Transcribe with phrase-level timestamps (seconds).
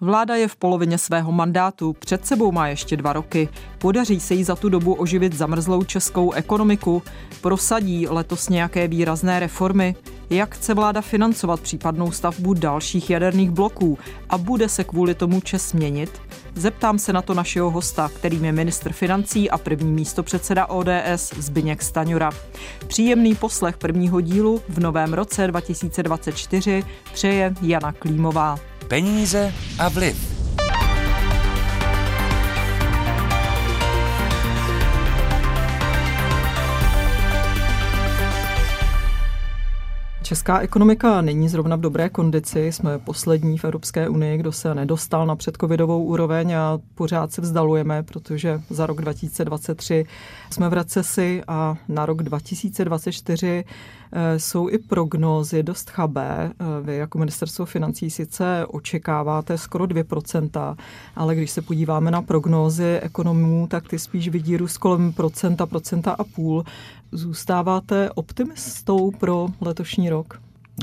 [0.00, 3.48] Vláda je v polovině svého mandátu, před sebou má ještě dva roky.
[3.78, 7.02] Podaří se jí za tu dobu oživit zamrzlou českou ekonomiku?
[7.40, 9.94] Prosadí letos nějaké výrazné reformy?
[10.30, 13.98] Jak chce vláda financovat případnou stavbu dalších jaderných bloků?
[14.28, 16.20] A bude se kvůli tomu čes měnit?
[16.54, 21.34] Zeptám se na to našeho hosta, kterým je ministr financí a první místo předseda ODS
[21.38, 22.30] Zbyněk Staňura.
[22.86, 28.58] Příjemný poslech prvního dílu v novém roce 2024 přeje Jana Klímová.
[28.88, 30.45] Peníze a vliv.
[40.26, 42.72] Česká ekonomika není zrovna v dobré kondici.
[42.72, 48.02] Jsme poslední v Evropské unii, kdo se nedostal na předcovidovou úroveň a pořád se vzdalujeme,
[48.02, 50.06] protože za rok 2023
[50.50, 53.64] jsme v recesi a na rok 2024
[54.12, 56.50] eh, jsou i prognózy dost chabé.
[56.50, 60.76] Eh, vy jako ministerstvo financí sice očekáváte skoro 2%,
[61.16, 66.12] ale když se podíváme na prognózy ekonomů, tak ty spíš vidí růst kolem procenta, procenta
[66.18, 66.64] a půl.
[67.12, 70.40] Zůstáváte optimistou pro letošní rok?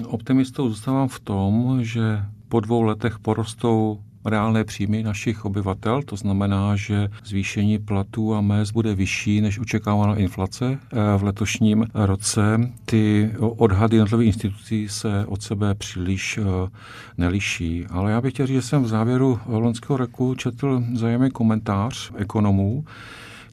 [0.07, 6.75] Optimistou zůstávám v tom, že po dvou letech porostou reálné příjmy našich obyvatel, to znamená,
[6.75, 12.71] že zvýšení platů a mest bude vyšší než očekávaná inflace eh, v letošním roce.
[12.85, 16.69] Ty odhady jednotlivých institucí se od sebe příliš eh,
[17.17, 17.85] neliší.
[17.89, 22.85] Ale já bych chtěl říct, že jsem v závěru loňského roku četl zajímavý komentář ekonomů,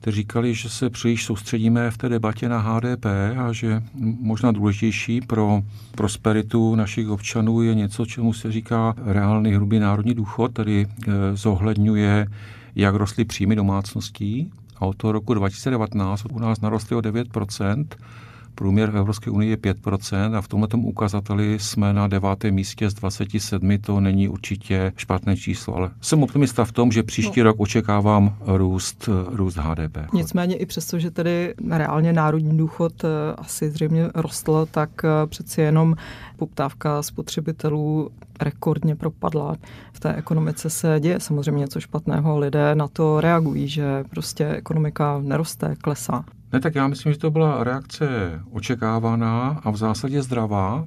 [0.01, 3.07] kteří říkali, že se příliš soustředíme v té debatě na HDP
[3.39, 3.83] a že
[4.21, 5.63] možná důležitější pro
[5.93, 12.27] prosperitu našich občanů je něco, čemu se říká reálný hrubý národní důchod, který eh, zohledňuje,
[12.75, 14.51] jak rostly příjmy domácností.
[14.77, 17.29] A od toho roku 2019 u nás narostly o 9
[18.61, 22.95] Průměr v Evropské unii je 5% a v tomto ukazateli jsme na devátém místě z
[22.95, 23.79] 27.
[23.79, 27.45] To není určitě špatné číslo, ale jsem optimista v tom, že příští no.
[27.45, 29.99] rok očekávám růst, růst HDP.
[30.13, 35.61] Nicméně i přesto, že tedy reálně národní důchod eh, asi zřejmě rostl, tak eh, přeci
[35.61, 35.97] jenom
[36.37, 39.57] poptávka spotřebitelů rekordně propadla.
[39.93, 42.39] V té ekonomice se děje samozřejmě něco špatného.
[42.39, 46.25] Lidé na to reagují, že prostě ekonomika neroste, klesá.
[46.53, 48.09] Ne, tak já myslím, že to byla reakce
[48.51, 50.85] očekávaná a v zásadě zdravá,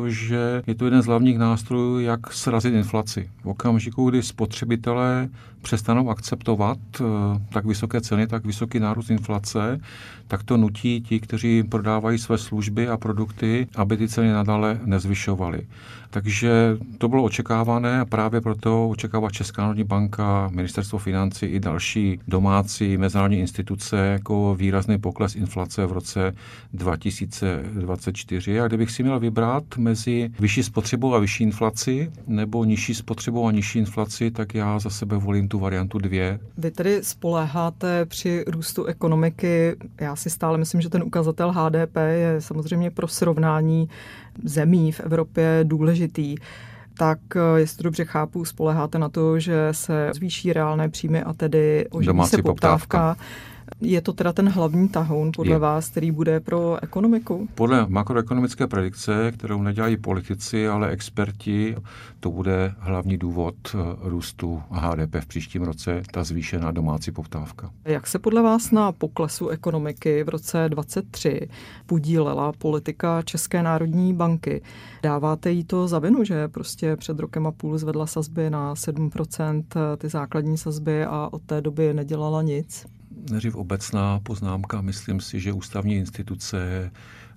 [0.00, 3.30] protože je to jeden z hlavních nástrojů, jak srazit inflaci.
[3.42, 5.28] V okamžiku, kdy spotřebitelé
[5.62, 7.04] přestanou akceptovat eh,
[7.52, 9.80] tak vysoké ceny, tak vysoký nárůst inflace,
[10.28, 15.66] tak to nutí ti, kteří prodávají své služby a produkty, aby ty ceny nadále nezvyšovaly.
[16.10, 22.20] Takže to bylo očekávané a právě proto očekává Česká národní banka, Ministerstvo financí i další
[22.28, 26.34] domácí mezinárodní instituce jako výrazný pokles inflace v roce
[26.72, 28.60] 2024.
[28.60, 33.52] A kdybych si měl vybrat mezi vyšší spotřebou a vyšší inflaci nebo nižší spotřebou a
[33.52, 36.40] nižší inflaci, tak já za sebe volím tu variantu dvě.
[36.58, 42.40] Vy tedy spoléháte při růstu ekonomiky, já si stále myslím, že ten ukazatel HDP je
[42.40, 43.88] samozřejmě pro srovnání
[44.44, 46.36] zemí v Evropě důležitý
[46.98, 51.32] tak eh, jestli to dobře chápu, spoleháte na to, že se zvýší reálné příjmy a
[51.32, 52.42] tedy oživí se poptávka.
[52.42, 53.16] poptávka.
[53.80, 55.58] Je to teda ten hlavní tahoun podle je.
[55.58, 57.48] vás, který bude pro ekonomiku?
[57.54, 61.76] Podle makroekonomické predikce, kterou nedělají politici, ale experti,
[62.20, 67.70] to bude hlavní důvod eh, růstu HDP v příštím roce, ta zvýšená domácí poptávka.
[67.84, 71.48] Jak se podle vás na poklesu ekonomiky v roce 2023
[71.86, 74.62] podílela politika České národní banky?
[75.02, 79.64] Dáváte jí to za vinu, že prostě před rokem a půl zvedla sazby na 7%
[79.76, 82.86] eh, ty základní sazby a od té doby nedělala nic?
[83.30, 84.80] Nejdřív obecná poznámka.
[84.80, 86.90] Myslím si, že ústavní instituce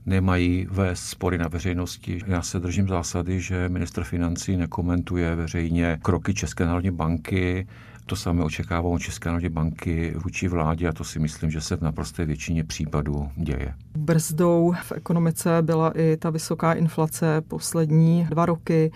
[0.05, 2.21] nemají vést spory na veřejnosti.
[2.27, 7.67] Já se držím zásady, že ministr financí nekomentuje veřejně kroky České národní banky,
[8.07, 11.81] to samé očekávám České národní banky vůči vládě a to si myslím, že se v
[11.81, 13.73] naprosté většině případů děje.
[13.97, 18.91] Brzdou v ekonomice byla i ta vysoká inflace poslední dva roky.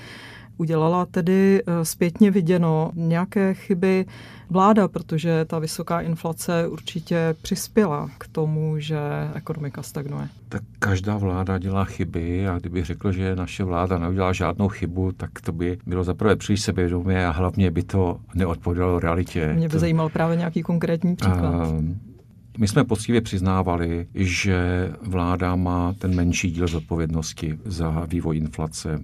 [0.61, 4.05] Udělala tedy eh, zpětně viděno nějaké chyby
[4.49, 8.99] vláda, protože ta vysoká inflace určitě přispěla k tomu, že
[9.33, 10.27] ekonomika stagnuje.
[10.49, 15.41] Tak každá vláda dělá chyby a kdyby řekl, že naše vláda neudělá žádnou chybu, tak
[15.41, 19.53] to by bylo zaprvé příliš sebevědomé a hlavně by to neodpovídalo realitě.
[19.53, 19.79] Mě by to...
[19.79, 21.53] zajímal právě nějaký konkrétní příklad.
[21.53, 21.67] A...
[22.57, 28.99] My jsme poctivě přiznávali, že vláda má ten menší díl zodpovědnosti za vývoj inflace.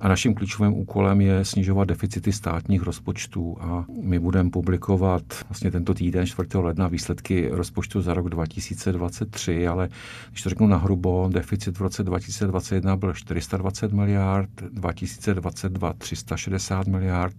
[0.00, 3.56] A naším klíčovým úkolem je snižovat deficity státních rozpočtů.
[3.60, 6.48] A my budeme publikovat vlastně tento týden 4.
[6.54, 9.88] ledna výsledky rozpočtu za rok 2023, ale
[10.30, 17.36] když to řeknu nahrubo, deficit v roce 2021 byl 420 miliard, 2022 360 miliard,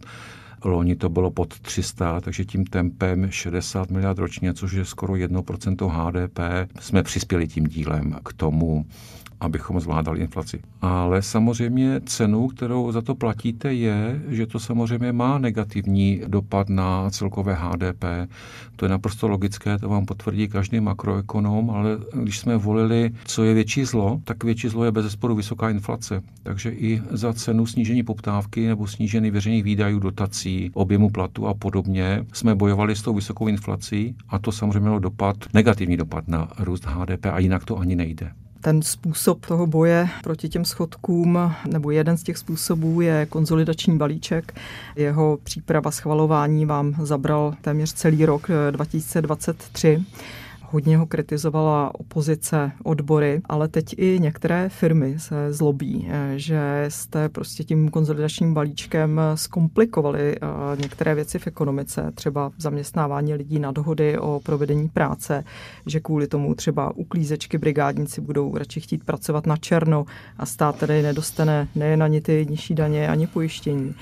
[0.64, 5.90] loni to bylo pod 300, takže tím tempem 60 miliard ročně, což je skoro 1%
[5.90, 6.40] HDP,
[6.80, 8.86] jsme přispěli tím dílem k tomu,
[9.40, 10.60] abychom zvládali inflaci.
[10.82, 17.10] Ale samozřejmě cenu, kterou za to platíte, je, že to samozřejmě má negativní dopad na
[17.10, 18.06] celkové HDP.
[18.76, 23.54] To je naprosto logické, to vám potvrdí každý makroekonom, ale když jsme volili, co je
[23.54, 26.22] větší zlo, tak větší zlo je bez zesporu vysoká inflace.
[26.44, 32.26] Takže i za cenu snížení poptávky nebo snížení veřejných výdajů, dotací, objemu platu a podobně
[32.34, 36.86] jsme bojovali s tou vysokou inflací a to samozřejmě mělo dopad, negativní dopad na růst
[36.86, 38.32] HDP a jinak to ani nejde
[38.62, 44.54] ten způsob toho boje proti těm schodkům, nebo jeden z těch způsobů je konzolidační balíček.
[44.96, 50.04] Jeho příprava schvalování vám zabral téměř celý rok 2023.
[50.70, 57.30] Hodně ho kritizovala opozice, odbory, ale teď i některé firmy se zlobí, eh, že jste
[57.30, 60.38] prostě tím konzolidačním balíčkem zkomplikovali eh,
[60.82, 65.44] některé věci v ekonomice, třeba zaměstnávání lidí na dohody o provedení práce,
[65.86, 70.06] že kvůli tomu třeba uklízečky brigádníci budou radši chtít pracovat na černo
[70.38, 73.96] a stát tedy nedostane nejen ani ty nižší daně, ani pojištění.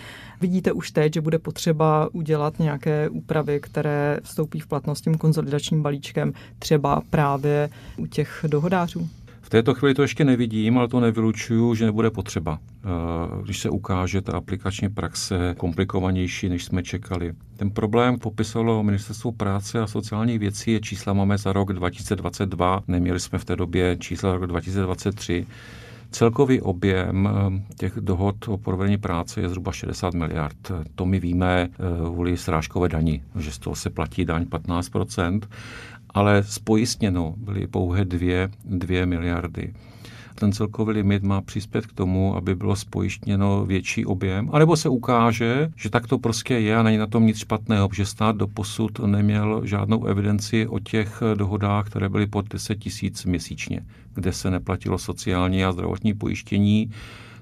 [0.46, 5.82] Vidíte už teď, že bude potřeba udělat nějaké úpravy, které vstoupí v platnost tím konzolidačním
[5.82, 9.10] balíčkem, třeba právě u těch dohodářů?
[9.42, 12.60] V této chvíli to ještě nevidím, ale to nevylučuju, že nebude potřeba.
[12.62, 17.34] Eh, když se ukáže ta aplikační praxe komplikovanější, než jsme čekali.
[17.58, 23.20] Ten problém popisalo Ministerstvo práce a sociálních věcí, je čísla máme za rok 2022, neměli
[23.20, 25.46] jsme v té době čísla rok 2023.
[26.12, 30.72] Celkový objem eh, těch dohod o provedení práce je zhruba 60 miliard.
[30.96, 35.42] To my víme eh, kvůli srážkové dani, že z toho se platí daň 15%
[36.16, 39.74] ale spojistněno byly pouhé 2, 2 miliardy
[40.36, 45.70] ten celkový limit má přispět k tomu, aby bylo spojištěno větší objem, anebo se ukáže,
[45.76, 49.00] že tak to prostě je a není na tom nic špatného, že stát do posud
[49.00, 54.98] neměl žádnou evidenci o těch dohodách, které byly pod 10 tisíc měsíčně, kde se neplatilo
[54.98, 56.92] sociální a zdravotní pojištění,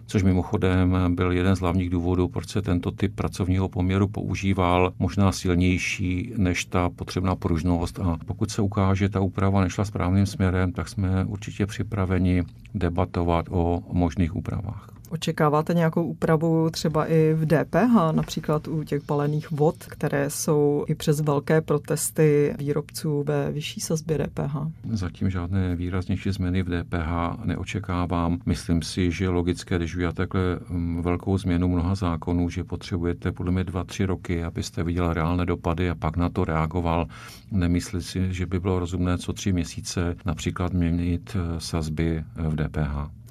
[0.05, 5.31] což mimochodem byl jeden z hlavních důvodů, proč se tento typ pracovního poměru používal, možná
[5.31, 8.00] silnější než ta potřebná pružnost.
[8.00, 13.83] A pokud se ukáže, ta úprava nešla správným směrem, tak jsme určitě připraveni debatovat o
[13.91, 14.92] možných úpravách.
[15.13, 20.95] Očekáváte nějakou úpravu třeba i v DPH, například u těch balených vod, které jsou i
[20.95, 24.56] přes velké protesty výrobců ve vyšší sazbě DPH?
[24.92, 28.39] Zatím žádné výraznější změny v DPH neočekávám.
[28.45, 33.51] Myslím si, že logické, když uděláte takhle mm, velkou změnu mnoha zákonů, že potřebujete podle
[33.51, 37.07] mě dva, tři roky, abyste viděl reálné dopady a pak na to reagoval.
[37.51, 43.22] Nemyslím si, že by bylo rozumné co tři měsíce například měnit eh, sazby v DPH.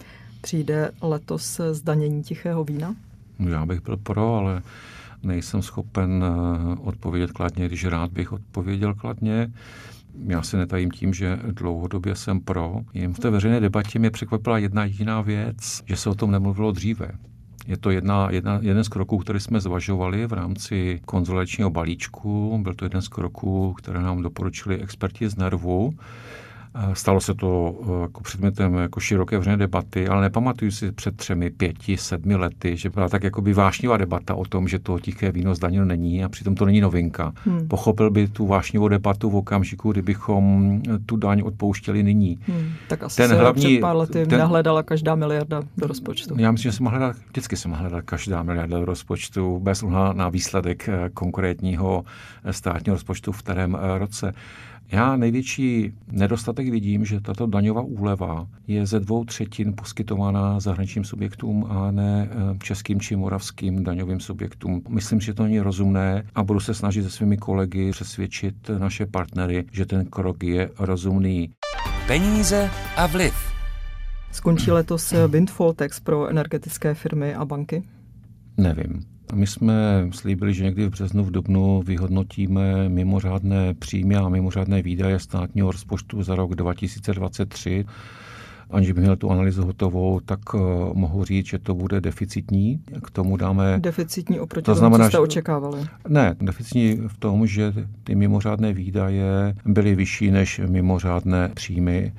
[0.42, 2.94] Přijde letos zdanění tichého vína?
[3.48, 4.62] Já bych byl pro, ale
[5.22, 9.52] nejsem schopen eh, odpovědět kladně, když rád bych odpověděl kladně.
[10.26, 12.80] Já se netajím tím, že dlouhodobě jsem pro.
[12.94, 16.72] Jen v té veřejné debatě mě překvapila jedna jediná věc, že se o tom nemluvilo
[16.72, 17.10] dříve.
[17.66, 22.58] Je to jedna, jedna, jeden z kroků, který jsme zvažovali v rámci konzolačního balíčku.
[22.62, 25.94] Byl to jeden z kroků, které nám doporučili experti z Nervu.
[26.92, 31.50] Stalo se to eh, jako předmětem jako široké veřejné debaty, ale nepamatuju si před třemi,
[31.50, 35.54] pěti, sedmi lety, že byla tak jakoby vášnivá debata o tom, že to tiché víno
[35.54, 37.32] zdaněno není a přitom to není novinka.
[37.44, 37.69] Hmm.
[37.69, 42.38] Pochopil by tu vášnivou debatu v okamžiku, kdybychom tu daň odpouštěli nyní.
[42.46, 42.72] Hmm.
[42.88, 46.34] Tak asi ten se hlavní, před pár lety ten, nahledala každá miliarda do rozpočtu.
[46.38, 50.88] Já myslím, že jsem hledala, vždycky jsem hledala každá miliarda do rozpočtu bez na výsledek
[50.88, 52.05] eh, konkrétního
[52.44, 54.32] eh, státního rozpočtu v kterém roce.
[54.93, 61.67] Já největší nedostatek vidím, že tato daňová úleva je ze dvou třetin poskytována zahraničním subjektům
[61.69, 64.82] a ne eh, českým či moravským daňovým subjektům.
[64.89, 69.65] Myslím, že to není rozumné a budu se snažit se svými kolegy přesvědčit naše partnery,
[69.72, 71.51] že ten krok je rozumný.
[72.06, 73.34] Peníze a vliv.
[74.32, 77.82] Skončí letos windfall tax pro energetické firmy a banky?
[78.56, 79.11] Nevím.
[79.34, 85.19] My jsme slíbili, že někdy v březnu, v dubnu vyhodnotíme mimořádné příjmy a mimořádné výdaje
[85.19, 87.84] státního rozpočtu za rok 2023
[88.72, 90.60] aniž bych měl tu analýzu hotovou, tak uh,
[90.94, 92.81] mohu říct, že to bude deficitní.
[93.05, 93.79] K tomu dáme...
[93.79, 95.86] Deficitní oproti to znamená, tomu, co jste očekávali?
[96.08, 97.72] Ne, deficitní v tom, že
[98.05, 102.12] ty mimořádné výdaje byly vyšší než mimořádné příjmy.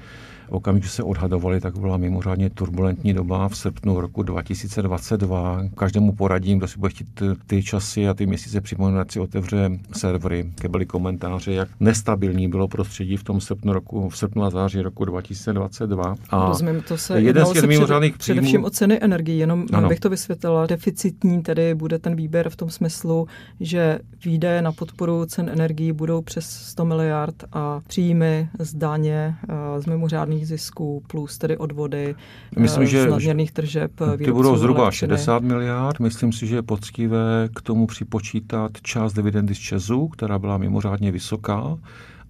[0.53, 5.63] Okamžiku se odhadovali, tak byla mimořádně turbulentní doba v srpnu roku 2022.
[5.75, 10.51] Každému poradím, kdo si bude chtít ty časy a ty měsíce připomínat, si otevře servery,
[10.60, 14.81] kde byly komentáře, jak nestabilní bylo prostředí v tom srpnu roku, v srpnu a září
[14.81, 16.15] roku 2022.
[16.29, 18.41] A Rozumím, to se jeden z těch mimořádných příjmů...
[18.41, 19.89] Především o ceny energii, jenom ano.
[19.89, 20.65] bych to vysvětlila.
[20.65, 23.27] Deficitní tedy bude ten výběr v tom smyslu,
[23.60, 29.81] že výdaje na podporu cen energií budou přes 100 miliard a příjmy z daně, eh,
[29.81, 32.15] z mimořádných zisků plus tedy odvody
[32.59, 33.91] Myslím, eh, z nadměrných tržeb.
[34.17, 35.09] Ty budou zhruba elektřiny.
[35.09, 36.00] 60 miliard.
[36.00, 41.12] Myslím si, že je poctivé k tomu připočítat část dividendy z Česu, která byla mimořádně
[41.12, 41.77] vysoká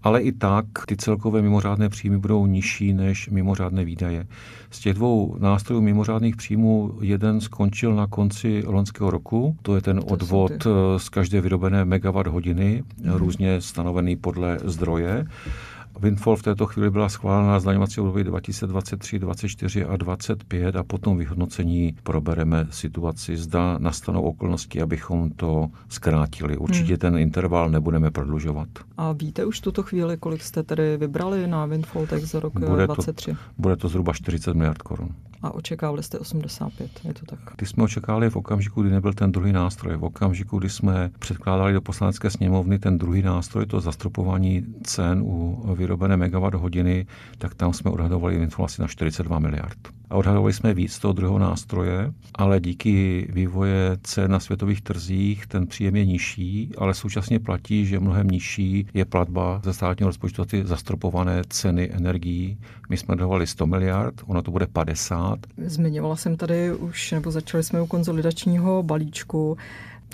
[0.04, 4.28] ale i tak ty celkové mimořádné příjmy budou nižší než mimořádné výdaje.
[4.72, 10.02] Z těch dvou nástrojů mimořádných příjmů jeden skončil na konci loňského roku, to je ten
[10.06, 10.52] odvod
[10.98, 13.12] z každé vyrobené megawatt hodiny, mm.
[13.12, 15.26] různě stanovený podle zdroje.
[16.04, 21.18] Windfall v této chvíli byla schválena na zdaňovací období 2023, 2024 a 2025 a potom
[21.18, 23.38] vyhodnocení probereme situaci.
[23.38, 26.58] Zda nastanou okolnosti, abychom to zkrátili.
[26.58, 26.98] Určitě hmm.
[26.98, 28.68] ten interval nebudeme prodlužovat.
[28.98, 32.66] A víte už tuto chvíli, kolik jste tedy vybrali na Windfall tak za rok bude
[32.66, 33.32] 2023?
[33.32, 35.10] To, bude to zhruba 40 miliard korun.
[35.44, 37.56] A očekávali jste 85, je to tak?
[37.56, 39.98] Ty jsme očekávali v okamžiku, kdy nebyl ten druhý nástroj.
[39.98, 45.64] V okamžiku, kdy jsme předkládali do poslanecké sněmovny ten druhý nástroj, to zastropování cen u
[45.76, 47.06] vyrobené megawatt hodiny,
[47.38, 49.78] tak tam jsme odhadovali inflaci na 42 miliard.
[50.10, 55.68] A odhadovali jsme víc toho druhého nástroje, ale díky vývoje cen na světových trzích ten
[55.68, 60.66] příjem je nižší, ale současně platí, že mnohem nižší je platba ze státního rozpočtu ty
[60.66, 62.58] zastropované ceny energií.
[62.90, 65.33] My jsme odhadovali 100 miliard, ono to bude 50.
[65.58, 69.58] Zmiňovala jsem tady už, nebo začali jsme u konzolidačního balíčku.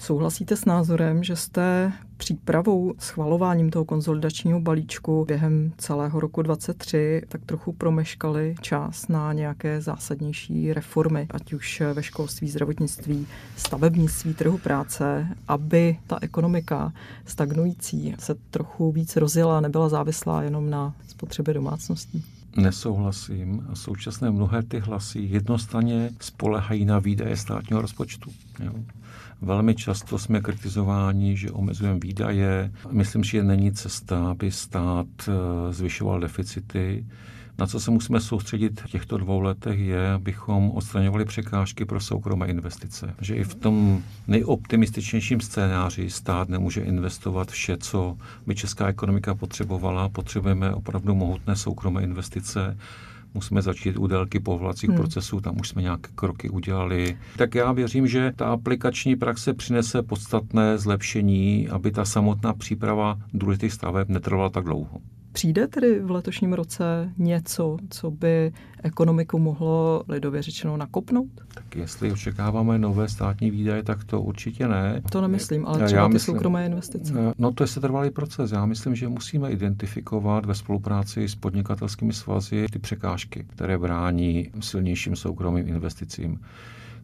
[0.02, 7.42] Souhlasíte s názorem, že jste přípravou, schvalováním toho konzolidačního balíčku během celého roku 2023 tak
[7.46, 15.28] trochu promeškali čas na nějaké zásadnější reformy, ať už ve školství, zdravotnictví, stavebnictví, trhu práce,
[15.48, 16.94] aby ta ekonomika
[17.26, 22.39] stagnující se trochu víc rozjela, nebyla závislá jenom na spotřebě domácností?
[22.58, 23.68] Nesouhlasím.
[23.72, 28.32] A současné mnohé ty hlasy jednostranně spolehají na výdaje státního rozpočtu.
[28.64, 28.74] Jo.
[29.42, 32.72] Velmi často jsme kritizováni, že omezujeme výdaje.
[32.92, 37.06] Myslím, že není cesta, aby stát eh, zvyšoval deficity.
[37.60, 42.48] Na co se musíme soustředit v těchto dvou letech je, abychom odstraňovali překážky pro soukromé
[42.48, 43.16] investice.
[43.22, 50.10] Že i v tom nejoptimističnějším scénáři stát nemůže investovat vše, co by česká ekonomika potřebovala.
[50.10, 52.78] Potřebujeme opravdu mohutné soukromé investice
[53.34, 54.98] musíme začít u délky povolacích hmm.
[54.98, 57.18] procesů, tam už jsme nějaké kroky udělali.
[57.38, 63.74] Tak já věřím, že ta aplikační praxe přinese podstatné zlepšení, aby ta samotná příprava důležitých
[63.74, 65.02] staveb netrvala tak dlouho.
[65.32, 71.30] Přijde tedy v letošním roce něco, co by ekonomiku mohlo lidově řečeno nakopnout?
[71.54, 75.02] Tak jestli očekáváme nové státní výdaje, tak to určitě ne.
[75.12, 77.14] To nemyslím, ale třeba Já ty myslím, soukromé investice.
[77.18, 78.52] Eh, no to je setrvalý proces.
[78.52, 85.16] Já myslím, že musíme identifikovat ve spolupráci s podnikatelskými svazy ty překážky, které brání silnějším
[85.16, 86.40] soukromým investicím.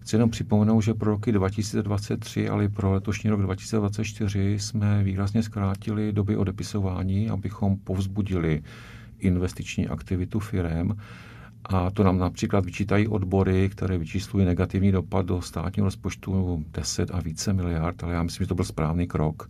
[0.06, 5.44] Chci jenom připomenout, že pro roky 2023, ale i pro letošní rok 2024 jsme výrazně
[5.44, 8.64] zkrátili doby odepisování, abychom povzbudili
[9.20, 10.98] investiční aktivitu firem.
[11.64, 17.20] A to nám například vyčítají odbory, které vyčíslují negativní dopad do státního rozpočtu 10 a
[17.20, 19.50] více miliard, ale já myslím, že to byl správný krok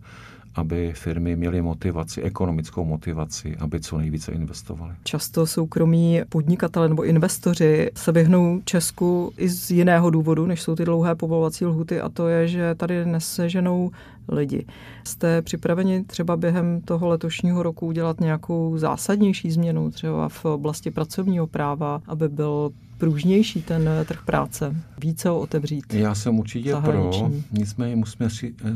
[0.56, 4.94] aby firmy měly motivaci, ekonomickou motivaci, aby co nejvíce investovali.
[5.04, 10.84] Často soukromí podnikatele nebo investoři se vyhnou Česku i z jiného důvodu, než jsou ty
[10.84, 13.90] dlouhé povolovací lhuty, a to je, že tady neseženou
[14.28, 14.66] lidi.
[15.04, 21.46] Jste připraveni třeba během toho letošního roku udělat nějakou zásadnější změnu třeba v oblasti pracovního
[21.46, 25.94] práva, aby byl pružnější ten trh práce, více ho otevřít.
[25.94, 28.28] Já jsem určitě pro, nicméně musíme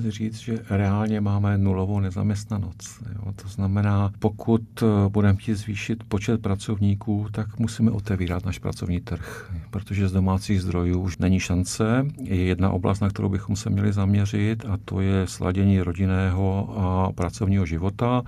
[0.09, 3.03] říct, že reálně máme nulovou nezaměstnanost.
[3.15, 3.33] Jo.
[3.43, 4.63] To znamená, pokud
[5.09, 11.01] budeme chtít zvýšit počet pracovníků, tak musíme otevírat náš pracovní trh, protože z domácích zdrojů
[11.01, 12.07] už není šance.
[12.23, 17.13] Je jedna oblast, na kterou bychom se měli zaměřit a to je sladění rodinného a
[17.13, 18.23] pracovního života.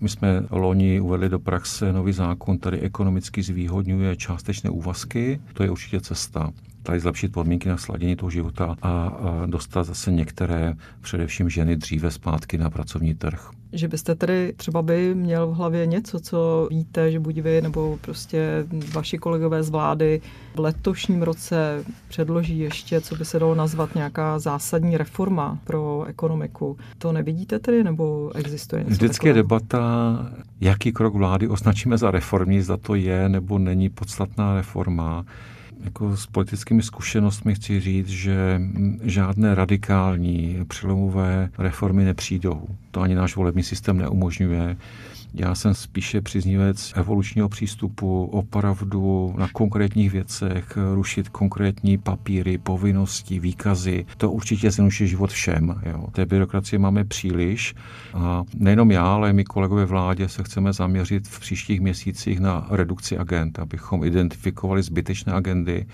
[0.00, 5.40] My jsme loni uvedli do praxe nový zákon, který ekonomicky zvýhodňuje částečné úvazky.
[5.52, 6.52] To je určitě cesta
[6.82, 9.12] tady zlepšit podmínky na sladění toho života a
[9.46, 13.50] dostat zase některé, především ženy, dříve zpátky na pracovní trh.
[13.72, 17.98] Že byste tedy třeba by měl v hlavě něco, co víte, že buď vy nebo
[18.00, 20.20] prostě vaši kolegové z vlády
[20.54, 26.76] v letošním roce předloží ještě, co by se dalo nazvat nějaká zásadní reforma pro ekonomiku.
[26.98, 29.36] To nevidíte tedy, nebo existuje něco Vždycky takového?
[29.36, 29.80] je debata,
[30.60, 35.24] jaký krok vlády označíme za reformní, zda to je nebo není podstatná reforma
[35.84, 38.60] jako s politickými zkušenostmi chci říct, že
[39.02, 42.62] žádné radikální přelomové reformy nepřijdou.
[42.90, 44.76] To ani náš volební systém neumožňuje.
[45.34, 54.06] Já jsem spíše příznivec evolučního přístupu, opravdu na konkrétních věcech, rušit konkrétní papíry, povinnosti, výkazy.
[54.16, 55.80] To určitě zjednoduší život všem.
[55.86, 56.06] Jo.
[56.12, 57.74] Té byrokracie máme příliš
[58.14, 62.66] a nejenom já, ale i my kolegové vládě se chceme zaměřit v příštích měsících na
[62.70, 65.86] redukci agent, abychom identifikovali zbytečné agendy,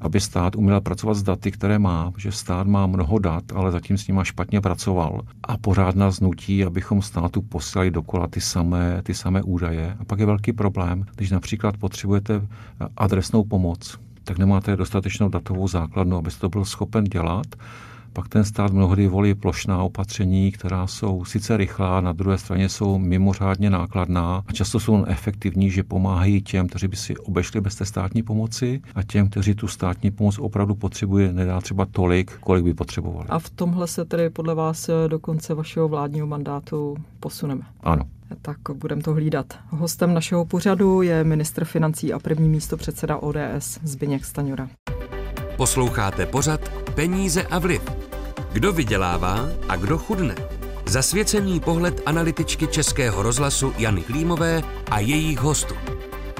[0.00, 3.98] aby stát uměl pracovat s daty, které má, že stát má mnoho dat, ale zatím
[3.98, 5.20] s nima špatně pracoval.
[5.42, 9.96] A pořád nás nutí, abychom státu posílali dokola ty samé, ty samé údaje.
[10.00, 12.46] A pak je velký problém, když například potřebujete
[12.96, 17.46] adresnou pomoc, tak nemáte dostatečnou datovou základnu, abyste to byl schopen dělat
[18.14, 22.98] pak ten stát mnohdy volí plošná opatření, která jsou sice rychlá, na druhé straně jsou
[22.98, 27.84] mimořádně nákladná a často jsou efektivní, že pomáhají těm, kteří by si obešli bez té
[27.84, 32.74] státní pomoci a těm, kteří tu státní pomoc opravdu potřebují, nedá třeba tolik, kolik by
[32.74, 33.26] potřebovali.
[33.28, 37.62] A v tomhle se tedy podle vás do konce vašeho vládního mandátu posuneme?
[37.80, 38.04] Ano.
[38.42, 39.46] Tak budeme to hlídat.
[39.68, 44.68] Hostem našeho pořadu je ministr financí a první místo předseda ODS Zbyněk Staňura.
[45.56, 46.60] Posloucháte pořad
[46.94, 47.82] Peníze a vliv.
[48.52, 50.34] Kdo vydělává a kdo chudne?
[50.86, 55.74] Zasvěcený pohled analytičky Českého rozhlasu Jany Klímové a jejich hostů.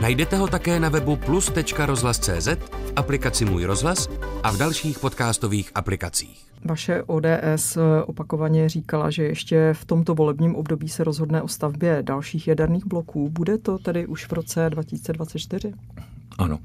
[0.02, 4.08] Najdete ho také na webu plus.rozhlas.cz, v aplikaci Můj rozhlas
[4.42, 6.46] a v dalších podcastových aplikacích.
[6.64, 12.48] Vaše ODS opakovaně říkala, že ještě v tomto volebním období se rozhodne o stavbě dalších
[12.48, 13.30] jaderných bloků.
[13.30, 15.72] Bude to tedy už v roce 2024?
[16.38, 16.58] Ano.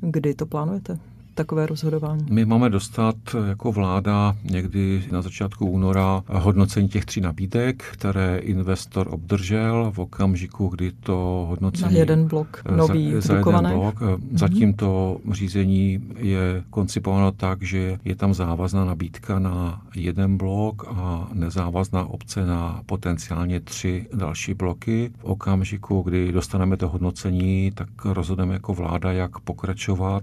[0.00, 0.98] Kdy to plánujete?
[1.34, 2.26] Takové rozhodování?
[2.30, 3.16] My máme dostat
[3.48, 10.68] jako vláda někdy na začátku února hodnocení těch tří nabídek, které investor obdržel v okamžiku,
[10.68, 11.94] kdy to hodnocení...
[11.94, 14.00] Na jeden blok nový za, za jeden blok.
[14.00, 14.18] Mm-hmm.
[14.32, 21.28] Zatím to řízení je koncipováno tak, že je tam závazná nabídka na jeden blok a
[21.32, 25.10] nezávazná obce na potenciálně tři další bloky.
[25.18, 30.22] V okamžiku, kdy dostaneme to hodnocení, tak rozhodneme jako vláda, jak pokračovat.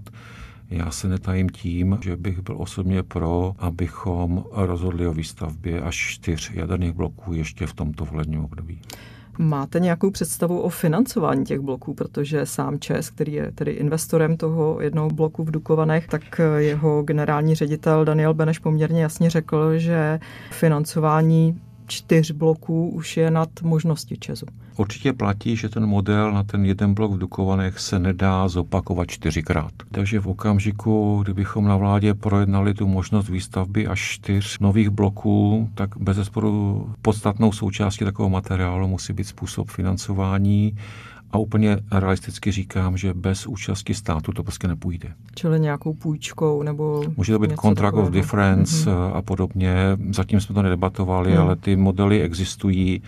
[0.70, 6.50] Já se netajím tím, že bych byl osobně pro, abychom rozhodli o výstavbě až čtyř
[6.54, 8.80] jaderných bloků ještě v tomto volebním období.
[9.38, 14.80] Máte nějakou představu o financování těch bloků, protože sám ČES, který je tedy investorem toho
[14.80, 21.60] jednoho bloku v Dukovanech, tak jeho generální ředitel Daniel Beneš poměrně jasně řekl, že financování
[21.90, 24.46] čtyř bloků už je nad možnosti Česu.
[24.76, 29.72] Určitě platí, že ten model na ten jeden blok v Dukovanech se nedá zopakovat čtyřikrát.
[29.90, 35.90] Takže v okamžiku, kdybychom na vládě projednali tu možnost výstavby až čtyř nových bloků, tak
[35.96, 40.76] bez zesporu podstatnou součástí takového materiálu musí být způsob financování
[41.32, 45.12] a úplně realisticky říkám, že bez účasti státu to prostě nepůjde.
[45.34, 47.04] Čili nějakou půjčkou nebo.
[47.16, 49.10] Může to být contract of difference mm-hmm.
[49.14, 49.74] a podobně.
[50.14, 51.38] Zatím jsme to nedebatovali, mm.
[51.38, 53.02] ale ty modely existují.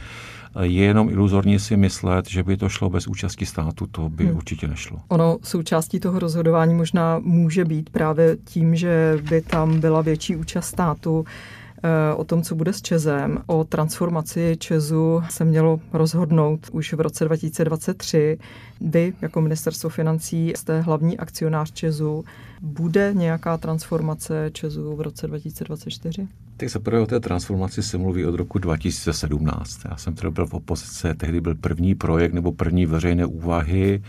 [0.60, 4.36] Je jenom iluzorní si myslet, že by to šlo bez účasti státu, to by hmm.
[4.36, 4.98] určitě nešlo.
[5.08, 10.66] Ono součástí toho rozhodování možná může být právě tím, že by tam byla větší účast
[10.66, 11.24] státu
[12.16, 13.38] o tom, co bude s Čezem.
[13.46, 18.38] O transformaci Česu se mělo rozhodnout už v roce 2023.
[18.80, 22.24] Vy jako ministerstvo financí jste hlavní akcionář Česu.
[22.62, 26.28] Bude nějaká transformace Česu v roce 2024?
[26.56, 29.80] Tak za prvé o té transformaci se mluví od roku 2017.
[29.90, 34.02] Já jsem tedy byl v opozice, tehdy byl první projekt nebo první veřejné úvahy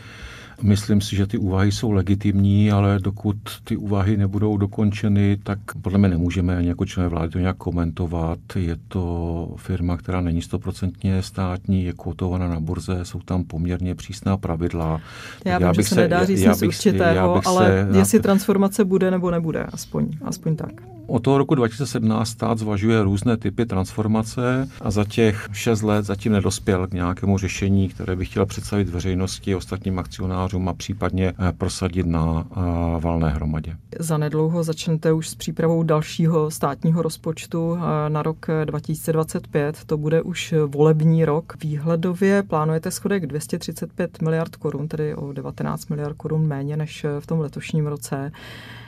[0.61, 5.99] Myslím si, že ty úvahy jsou legitimní, ale dokud ty úvahy nebudou dokončeny, tak podle
[5.99, 8.39] mě nemůžeme ani jako členové vlády to nějak komentovat.
[8.55, 14.37] Je to firma, která není stoprocentně státní, je kotovaná na burze, jsou tam poměrně přísná
[14.37, 15.01] pravidla.
[15.45, 19.11] Já, já vím, bych že se nedá říct nic určitého, ale se, jestli transformace bude
[19.11, 20.92] nebo nebude, aspoň, aspoň tak.
[21.07, 26.31] Od toho roku 2017 stát zvažuje různé typy transformace a za těch šest let zatím
[26.31, 32.05] nedospěl k nějakému řešení, které by chtěl představit veřejnosti, ostatním akcionářům a případně eh, prosadit
[32.05, 32.59] na eh,
[32.99, 33.75] valné hromadě.
[33.99, 39.77] Zanedlouho začnete už s přípravou dalšího státního rozpočtu eh, na rok 2025.
[39.85, 41.53] To bude už volební rok.
[41.63, 47.39] Výhledově plánujete schodek 235 miliard korun, tedy o 19 miliard korun méně než v tom
[47.39, 48.31] letošním roce.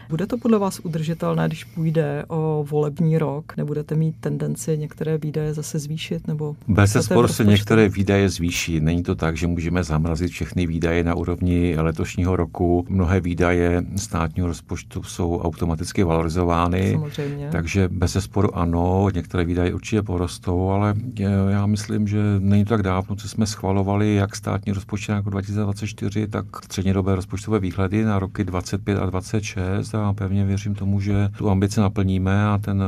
[0.09, 3.57] Bude to podle vás udržitelné, když půjde o volební rok?
[3.57, 6.27] Nebudete mít tendenci některé výdaje zase zvýšit?
[6.27, 8.79] Nebo Bez sporu se některé výdaje zvýší.
[8.79, 12.85] Není to tak, že můžeme zamrazit všechny výdaje na úrovni letošního roku.
[12.89, 16.91] Mnohé výdaje státního rozpočtu jsou automaticky valorizovány.
[16.91, 17.49] Samozřejmě.
[17.51, 20.93] Takže bez sporu ano, některé výdaje určitě porostou, ale
[21.49, 26.27] já myslím, že není to tak dávno, co jsme schvalovali jak státní rozpočet jako 2024,
[26.27, 31.49] tak střednědobé rozpočtové výhledy na roky 25 a 26 a pevně věřím tomu, že tu
[31.49, 32.83] ambici naplníme a ten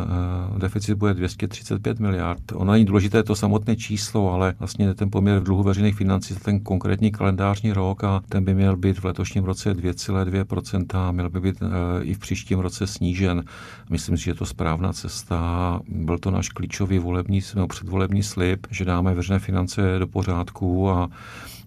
[0.52, 2.40] uh, deficit bude 235 miliard.
[2.54, 6.40] Ono není důležité to samotné číslo, ale vlastně ten poměr v dluhu veřejných financí za
[6.40, 11.30] ten konkrétní kalendářní rok a ten by měl být v letošním roce 2,2% a měl
[11.30, 11.70] by být uh,
[12.02, 13.44] i v příštím roce snížen.
[13.90, 15.80] Myslím si, že je to správná cesta.
[15.90, 21.10] Byl to náš klíčový volební, předvolební slib, že dáme veřejné finance do pořádku a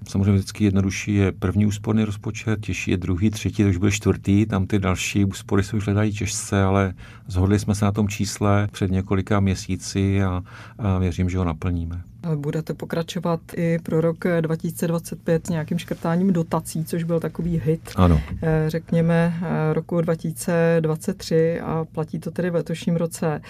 [0.09, 4.47] Samozřejmě vždycky jednodušší je první úsporný rozpočet, těžší je druhý, třetí, to už byl čtvrtý,
[4.47, 6.95] tam ty další úspory se už hledají těžce, ale
[7.27, 10.43] zhodli jsme se na tom čísle před několika měsíci a,
[10.79, 12.03] a věřím, že ho naplníme.
[12.35, 18.21] Budete pokračovat i pro rok 2025 nějakým škrtáním dotací, což byl takový hit, ano.
[18.43, 23.41] Eh, řekněme, eh, roku 2023 a platí to tedy v letošním roce.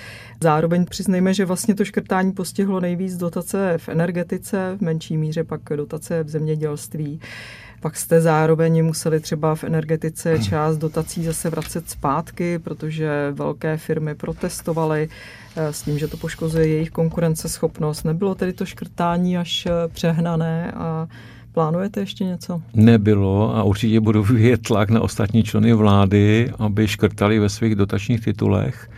[0.42, 5.61] Zároveň přiznejme, že vlastně to škrtání postihlo nejvíc dotace v energetice, v menší míře pak
[5.76, 7.20] dotace v zemědělství.
[7.80, 14.14] Pak jste zároveň museli třeba v energetice část dotací zase vracet zpátky, protože velké firmy
[14.14, 15.08] protestovaly
[15.56, 18.04] eh, s tím, že to poškozuje jejich konkurenceschopnost.
[18.04, 21.08] Nebylo tedy to škrtání až eh, přehnané a
[21.52, 22.62] Plánujete ještě něco?
[22.74, 28.24] Nebylo a určitě budu vyvíjet tlak na ostatní členy vlády, aby škrtali ve svých dotačních
[28.24, 28.90] titulech.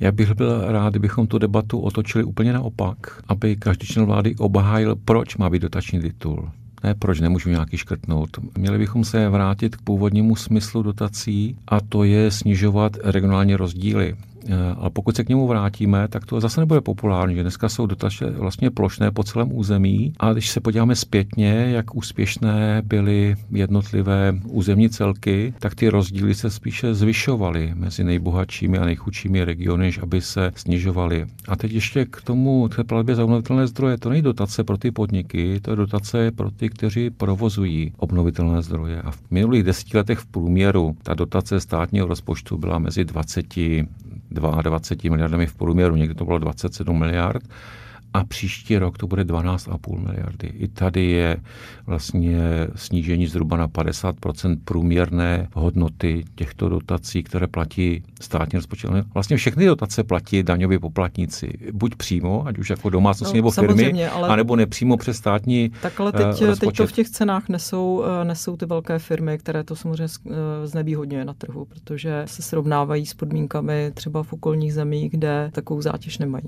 [0.00, 2.96] Já bych byl rád, kdybychom tu debatu otočili úplně naopak,
[3.28, 6.50] aby každý člen vlády obhájil, proč má být dotační titul.
[6.84, 8.30] Ne, proč nemůžu nějaký škrtnout.
[8.58, 14.16] Měli bychom se vrátit k původnímu smyslu dotací a to je snižovat regionální rozdíly.
[14.48, 17.86] Eh, ale pokud se k němu vrátíme, tak to zase nebude populární, že dneska jsou
[17.86, 20.12] dotace vlastně plošné po celém území.
[20.20, 26.50] A když se podíváme zpětně, jak úspěšné byly jednotlivé územní celky, tak ty rozdíly se
[26.50, 31.26] spíše zvyšovaly mezi nejbohatšími a nejchudšími regiony, než aby se snižovaly.
[31.48, 33.98] A teď ještě k tomu té platbě za obnovitelné zdroje.
[33.98, 39.02] To není dotace pro ty podniky, to je dotace pro ty, kteří provozují obnovitelné zdroje.
[39.02, 43.46] A v minulých deseti letech v průměru ta dotace státního rozpočtu byla mezi 20
[44.30, 47.42] 22 miliardami v průměru, někdy to bylo 27 miliard
[48.14, 50.46] a příští rok to bude 12,5 miliardy.
[50.46, 51.36] I tady je
[51.86, 52.38] vlastně
[52.74, 58.90] snížení zhruba na 50% průměrné hodnoty těchto dotací, které platí státní rozpočet.
[59.14, 64.06] Vlastně všechny dotace platí daňoví poplatníci, buď přímo, ať už jako domácnosti no, nebo firmy,
[64.06, 64.28] ale...
[64.28, 68.24] anebo nepřímo přes státní Tak ale teď, uh, teď to v těch cenách nesou, uh,
[68.24, 70.32] nesou ty velké firmy, které to samozřejmě uh,
[70.64, 76.18] znevýhodňuje na trhu, protože se srovnávají s podmínkami třeba v okolních zemích, kde takovou zátěž
[76.18, 76.44] nemají.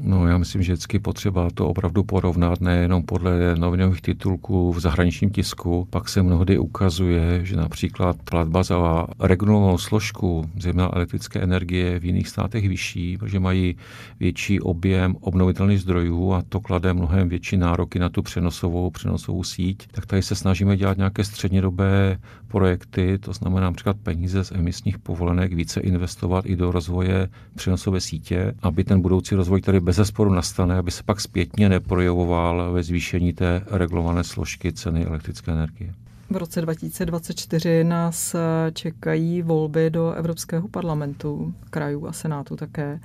[0.00, 5.30] No, já myslím, že vždycky potřeba to opravdu porovnat, nejenom podle novinových titulků v zahraničním
[5.30, 5.86] tisku.
[5.90, 12.28] Pak se mnohdy ukazuje, že například platba za regulovanou složku zejména elektrické energie v jiných
[12.28, 13.76] státech vyšší, protože mají
[14.20, 19.88] větší objem obnovitelných zdrojů a to klade mnohem větší nároky na tu přenosovou, přenosovou síť.
[19.90, 22.18] Tak tady se snažíme dělat nějaké střednědobé
[22.56, 28.54] projekty, to znamená například peníze z emisních povolenek více investovat i do rozvoje přenosové sítě,
[28.62, 33.32] aby ten budoucí rozvoj, který bez zesporu nastane, aby se pak zpětně neprojevoval ve zvýšení
[33.32, 35.94] té regulované složky ceny elektrické energie.
[36.30, 38.36] V roce 2024 nás
[38.72, 43.00] čekají volby do Evropského parlamentu, krajů a senátu také.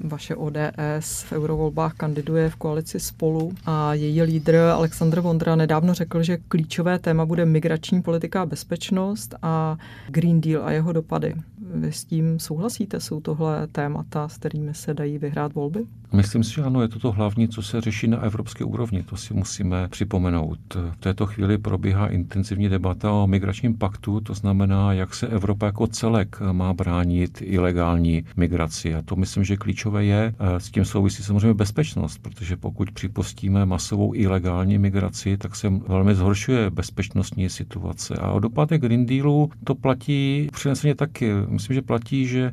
[0.00, 6.22] Vaše ODS v eurovolbách kandiduje v koalici Spolu a její lídr Aleksandr Vondra nedávno řekl,
[6.22, 9.76] že klíčové téma bude migrační politika a bezpečnost a
[10.08, 11.34] Green Deal a jeho dopady.
[11.80, 13.00] Vy s tím souhlasíte?
[13.00, 15.84] Jsou tohle témata, s kterými se dají vyhrát volby?
[16.12, 19.02] Myslím si, že ano, je to to hlavní, co se řeší na evropské úrovni.
[19.02, 20.58] To si musíme připomenout.
[20.90, 25.86] V této chvíli probíhá intenzivní debata o migračním paktu, to znamená, jak se Evropa jako
[25.86, 28.94] celek má bránit ilegální migraci.
[28.94, 30.34] A to myslím, že klíčové je.
[30.58, 36.70] S tím souvisí samozřejmě bezpečnost, protože pokud připustíme masovou ilegální migraci, tak se velmi zhoršuje
[36.70, 38.14] bezpečnostní situace.
[38.14, 41.32] A o dopadech Green Dealu to platí přineseně taky.
[41.48, 42.52] Myslím, že platí, že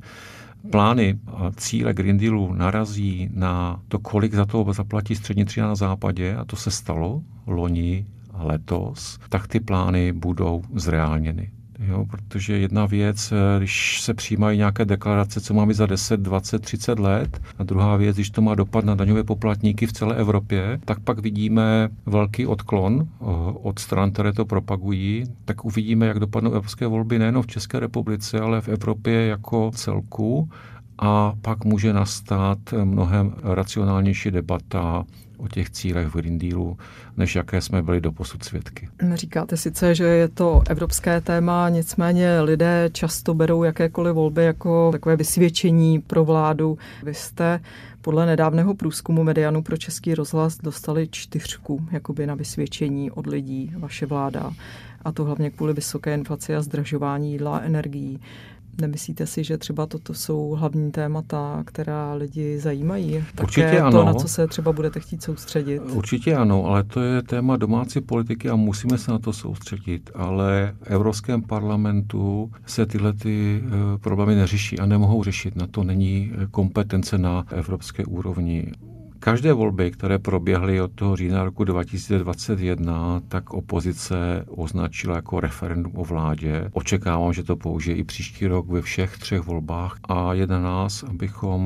[0.69, 5.75] plány a cíle Green Dealu narazí na to, kolik za to zaplatí střední třída na
[5.75, 11.51] západě, a to se stalo loni a letos, tak ty plány budou zreálněny.
[11.79, 16.59] Jo, protože jedna věc, eh, když se přijímají nějaké deklarace, co máme za 10, 20,
[16.59, 20.79] 30 let, a druhá věc, když to má dopad na daňové poplatníky v celé Evropě,
[20.85, 23.25] tak pak vidíme velký odklon eh,
[23.63, 28.39] od stran, které to propagují, tak uvidíme, jak dopadnou evropské volby nejen v České republice,
[28.39, 30.49] ale v Evropě jako celku.
[30.99, 35.03] A pak může nastat mnohem racionálnější debata
[35.43, 36.77] o těch cílech v Green Dealu,
[37.17, 38.89] než jaké jsme byli do posud svědky.
[39.13, 45.15] Říkáte sice, že je to evropské téma, nicméně lidé často berou jakékoliv volby jako takové
[45.15, 46.77] vysvědčení pro vládu.
[47.03, 47.59] Vy jste
[48.01, 54.05] podle nedávného průzkumu Medianu pro Český rozhlas dostali čtyřku jakoby na vysvědčení od lidí, vaše
[54.05, 54.51] vláda.
[55.05, 58.19] A to hlavně kvůli vysoké inflaci a zdražování jídla a energií.
[58.81, 63.23] Nemyslíte si, že třeba toto jsou hlavní témata, která lidi zajímají?
[63.41, 63.99] Určitě Také ano.
[63.99, 65.79] to, na co se třeba budete chtít soustředit?
[65.79, 70.11] Určitě ano, ale to je téma domácí politiky a musíme se na to soustředit.
[70.15, 75.55] Ale v Evropském parlamentu se tyhle ty eh, problémy neřeší a nemohou řešit.
[75.55, 78.71] Na to není kompetence na evropské úrovni.
[79.23, 86.03] Každé volby, které proběhly od toho října roku 2021, tak opozice označila jako referendum o
[86.03, 86.69] vládě.
[86.73, 91.03] Očekávám, že to použije i příští rok ve všech třech volbách a je na nás,
[91.03, 91.61] abychom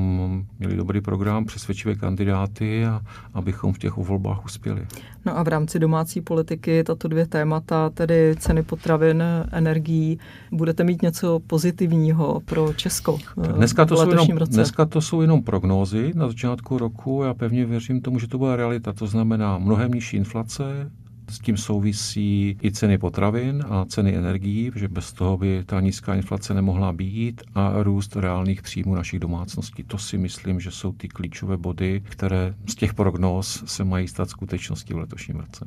[0.58, 3.00] měli dobrý program, přesvědčivé kandidáty a
[3.34, 4.86] abychom v těch volbách uspěli.
[5.26, 10.18] No a v rámci domácí politiky tato dvě témata, tedy ceny potravin, energií,
[10.52, 13.18] budete mít něco pozitivního pro Česko
[13.56, 14.52] dneska to, jsou jenom, roce?
[14.52, 17.22] dneska to jsou jenom prognózy na začátku roku.
[17.22, 18.92] Já pevně věřím tomu, že to bude realita.
[18.92, 20.90] To znamená mnohem nižší inflace,
[21.30, 26.14] s tím souvisí i ceny potravin a ceny energií, protože bez toho by ta nízká
[26.14, 29.84] inflace nemohla být a růst reálných příjmů našich domácností.
[29.84, 34.30] To si myslím, že jsou ty klíčové body, které z těch prognóz se mají stát
[34.30, 35.64] skutečností v letošním roce.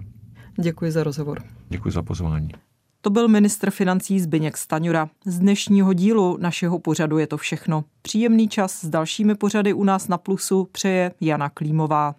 [0.61, 1.43] Děkuji za rozhovor.
[1.69, 2.49] Děkuji za pozvání.
[3.03, 5.09] To byl ministr financí Zbyněk Staňura.
[5.25, 7.83] Z dnešního dílu našeho pořadu je to všechno.
[8.01, 12.15] Příjemný čas s dalšími pořady u nás na Plusu přeje Jana Klímová.